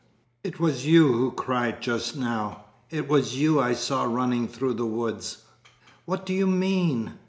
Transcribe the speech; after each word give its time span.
"It 0.43 0.59
was 0.59 0.87
you 0.87 1.13
who 1.13 1.29
cried 1.29 1.79
just 1.79 2.17
now? 2.17 2.63
It 2.89 3.07
was 3.07 3.37
you 3.37 3.59
I 3.59 3.73
saw 3.73 4.03
running 4.03 4.47
through 4.47 4.73
the 4.73 4.83
woods?" 4.87 5.43
"What 6.05 6.25
do 6.25 6.33
you 6.33 6.47
mean?" 6.47 7.19